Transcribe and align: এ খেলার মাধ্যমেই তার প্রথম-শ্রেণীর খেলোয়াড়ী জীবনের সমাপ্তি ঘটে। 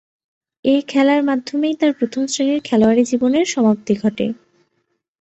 এ 0.65 0.81
খেলার 0.87 1.21
মাধ্যমেই 1.23 1.75
তার 1.75 1.91
প্রথম-শ্রেণীর 1.93 2.61
খেলোয়াড়ী 2.63 3.03
জীবনের 3.03 3.45
সমাপ্তি 3.45 3.93
ঘটে। 3.95 4.25